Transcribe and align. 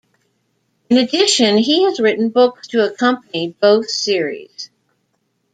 In 0.89 0.97
addition, 0.97 1.59
he 1.59 1.83
has 1.83 1.99
written 1.99 2.29
books 2.31 2.65
to 2.69 2.83
accompany 2.83 3.49
both 3.61 3.87
series. 3.91 4.71